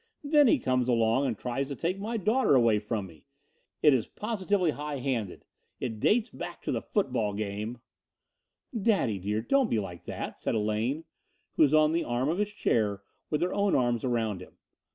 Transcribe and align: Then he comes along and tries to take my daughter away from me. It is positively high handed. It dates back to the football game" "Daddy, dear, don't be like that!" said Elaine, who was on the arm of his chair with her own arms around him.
Then 0.23 0.47
he 0.47 0.57
comes 0.57 0.89
along 0.89 1.27
and 1.27 1.37
tries 1.37 1.67
to 1.67 1.75
take 1.75 1.99
my 1.99 2.17
daughter 2.17 2.55
away 2.55 2.79
from 2.79 3.05
me. 3.05 3.27
It 3.83 3.93
is 3.93 4.07
positively 4.07 4.71
high 4.71 4.97
handed. 4.97 5.45
It 5.79 5.99
dates 5.99 6.31
back 6.31 6.63
to 6.63 6.71
the 6.71 6.81
football 6.81 7.35
game" 7.35 7.77
"Daddy, 8.89 9.19
dear, 9.19 9.41
don't 9.43 9.69
be 9.69 9.77
like 9.77 10.05
that!" 10.05 10.39
said 10.39 10.55
Elaine, 10.55 11.03
who 11.55 11.61
was 11.61 11.75
on 11.75 11.91
the 11.91 12.03
arm 12.03 12.29
of 12.29 12.39
his 12.39 12.51
chair 12.51 13.03
with 13.29 13.43
her 13.43 13.53
own 13.53 13.75
arms 13.75 14.03
around 14.03 14.41
him. 14.41 14.57